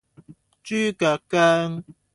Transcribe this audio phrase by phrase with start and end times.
[0.63, 1.83] 豬腳薑